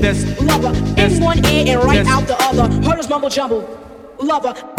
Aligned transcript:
this 0.00 0.24
lover 0.40 0.74
in 1.00 1.22
one 1.22 1.44
ear 1.46 1.76
and 1.76 1.84
right 1.84 2.06
out 2.06 2.26
the 2.26 2.36
other. 2.40 2.68
Hurdles 2.82 3.08
mumble 3.08 3.30
jumble, 3.30 3.62
lover. 4.18 4.77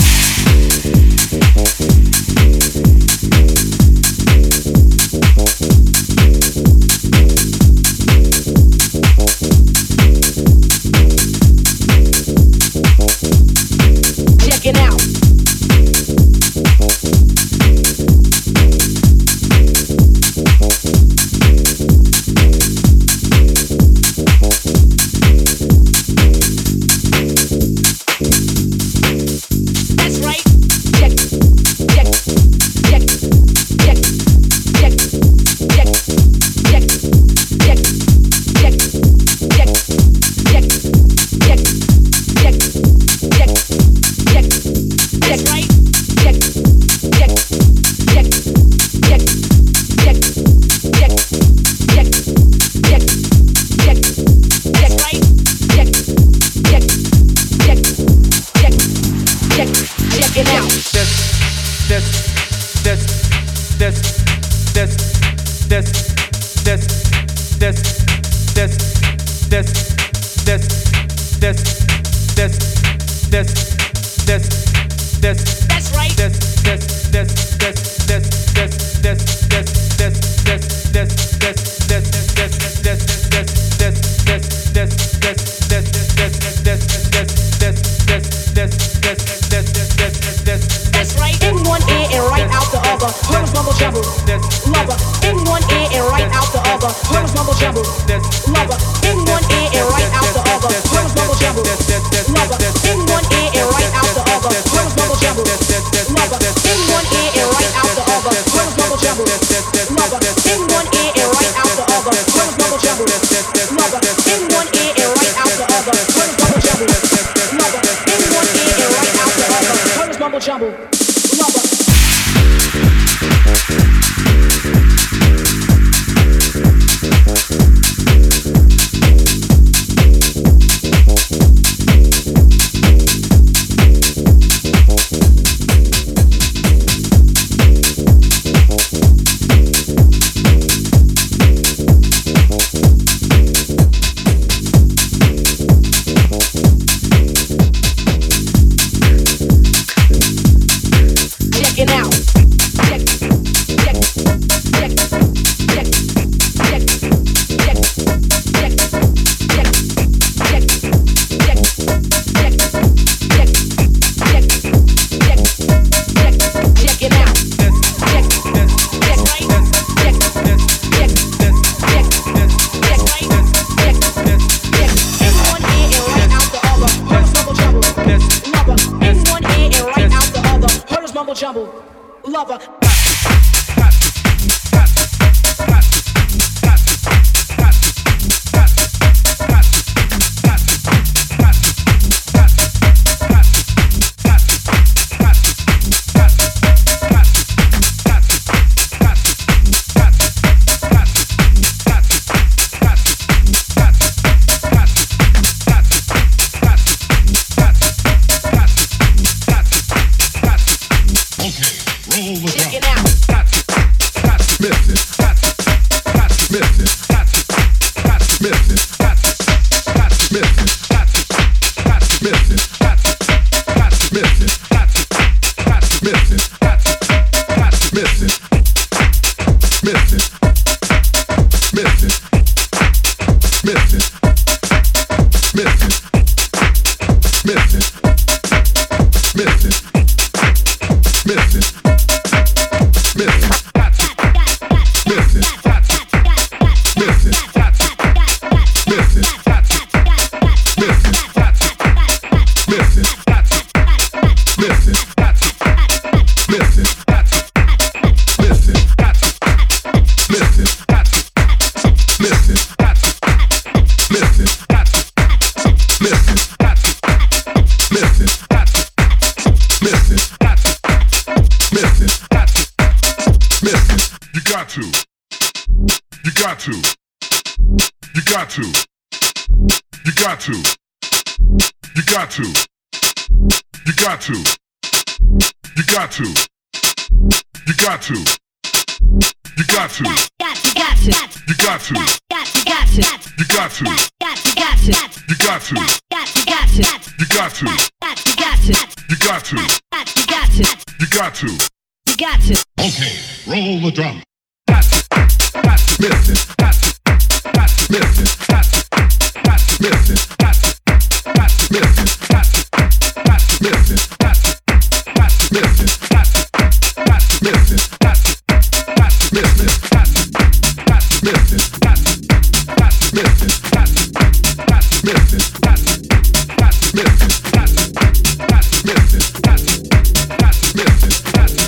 Okay, 330.81 331.58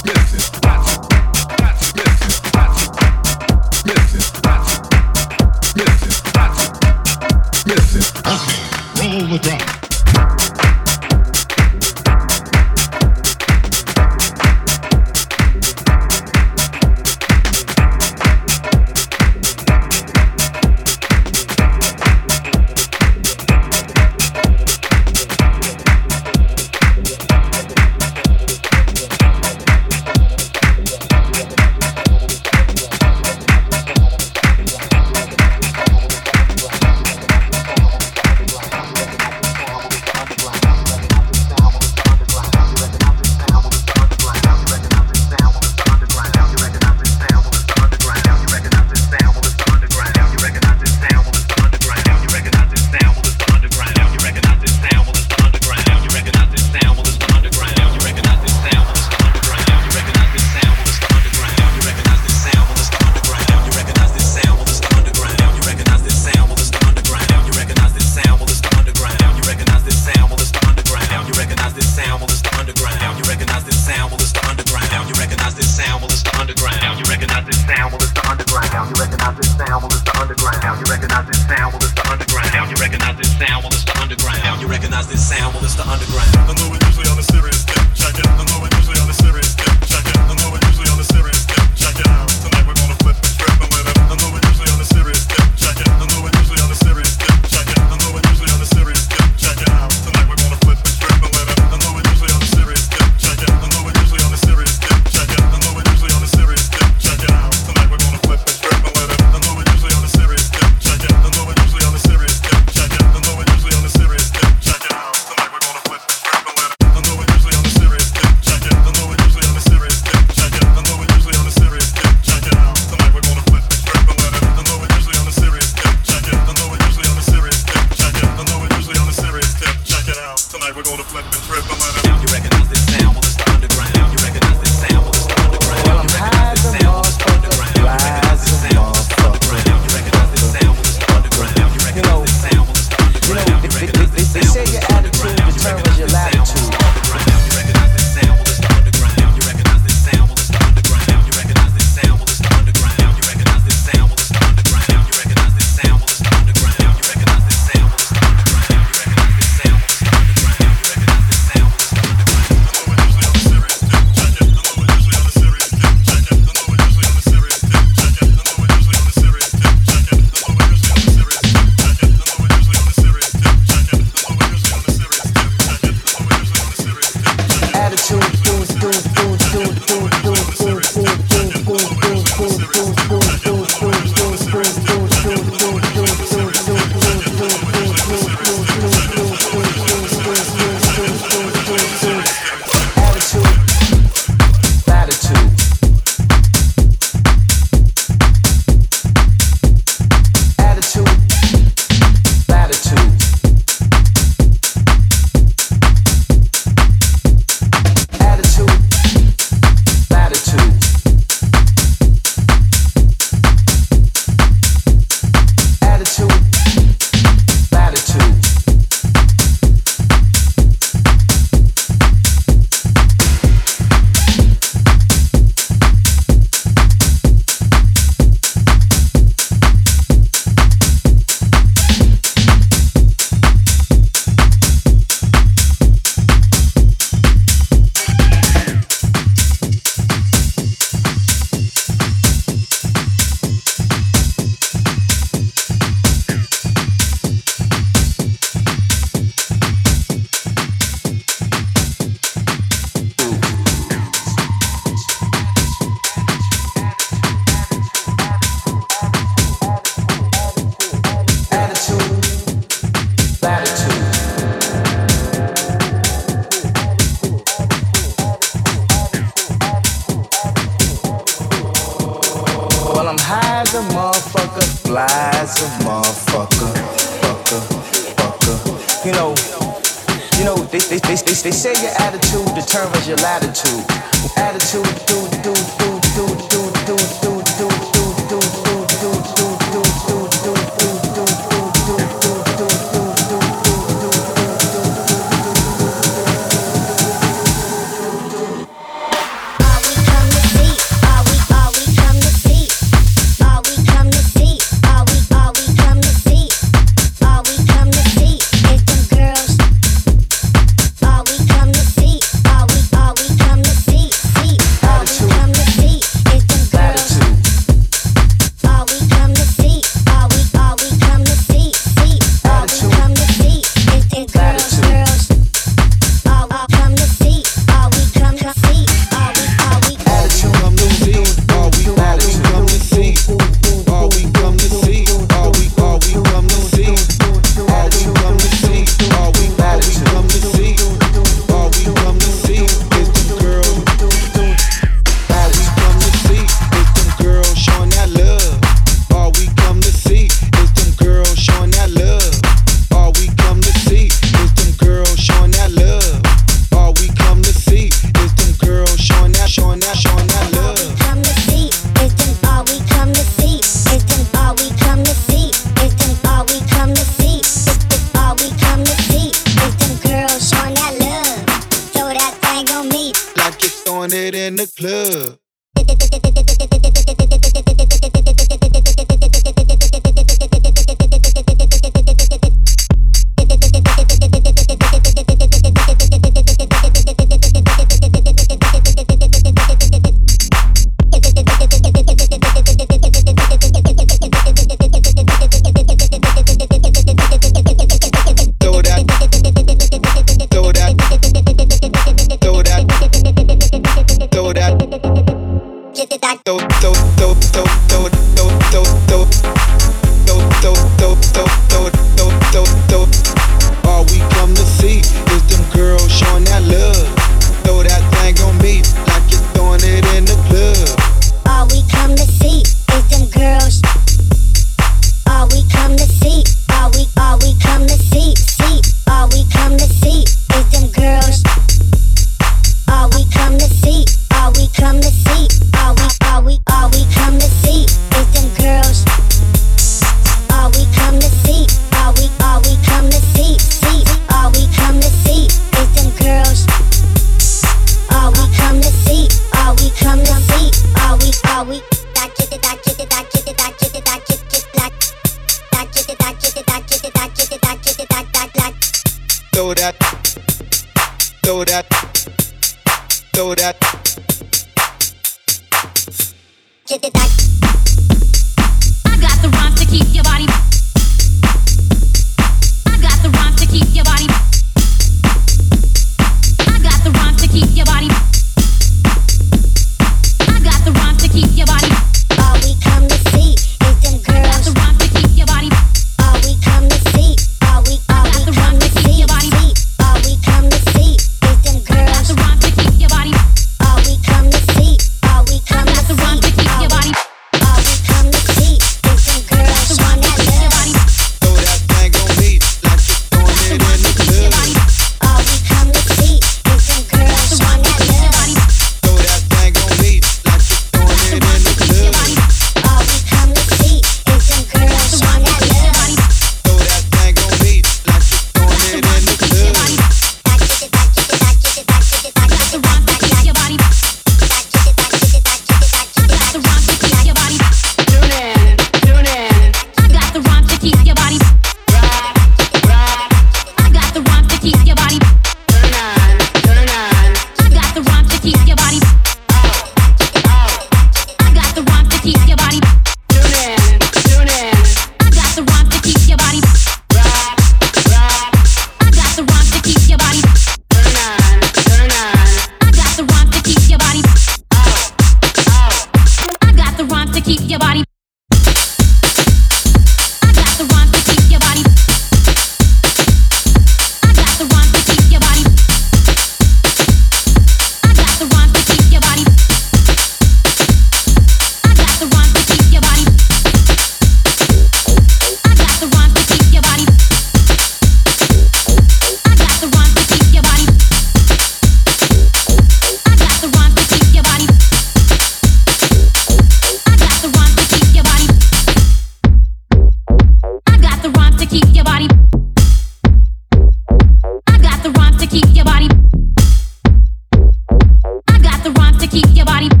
keep 599.31 599.55
your 599.55 599.65
body. 599.65 600.00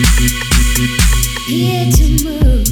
Here 0.00 1.92
to 1.92 2.24
move. 2.24 2.70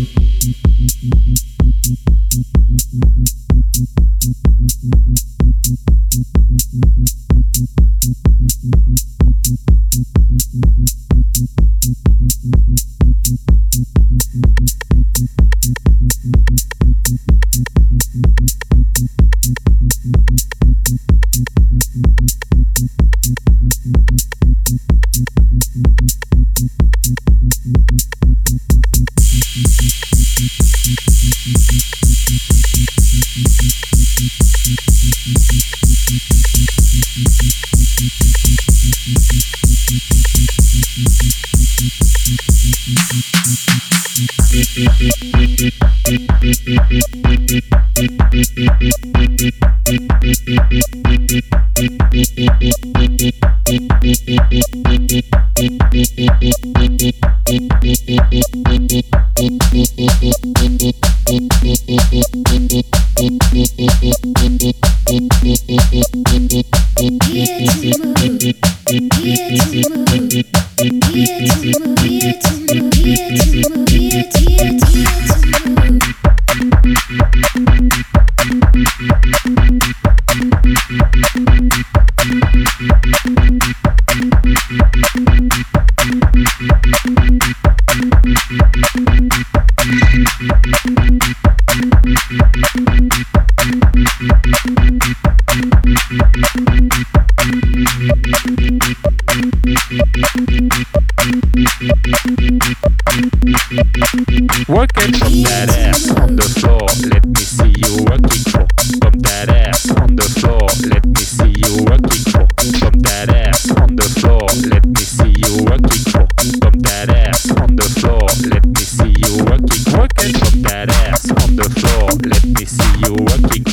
Let 122.09 122.43
me 122.47 122.65
see 122.65 123.01
you 123.05 123.15
rocking 123.17 123.68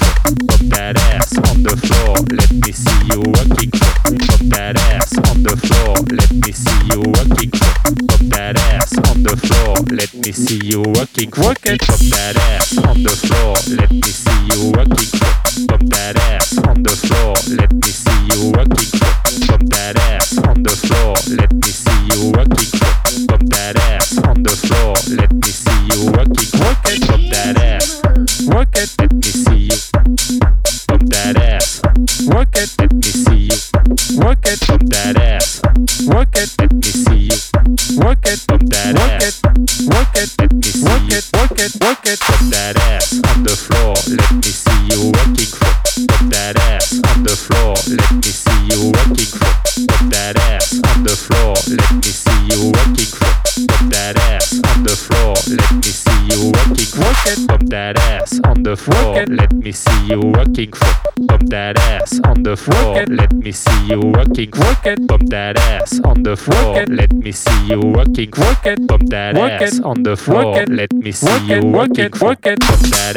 on 66.04 66.24
the 66.24 66.36
floor. 66.36 66.74
Work 66.74 66.90
it. 66.90 66.90
Let 66.90 67.14
me 67.14 67.32
see 67.32 67.68
you 67.68 67.80
working, 67.80 68.32
work 68.38 68.66
it, 68.66 68.86
bump 68.88 69.10
that 69.10 69.36
work 69.36 69.62
ass 69.62 69.78
it. 69.78 69.86
on 69.86 70.04
the 70.04 70.18
floor. 70.18 70.46
Work 70.46 70.64
it. 70.64 70.70
Let 70.70 70.94
me 70.94 71.12
see 71.12 71.26
work 71.26 71.42
you 71.44 71.56
it, 71.56 71.64
work 71.64 71.98
it, 71.98 72.22
work 72.22 72.46
it, 72.46 72.60
work 72.64 72.80
that 72.92 73.16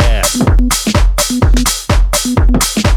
ass. 2.84 2.87